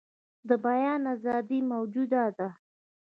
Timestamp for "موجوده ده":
1.71-2.49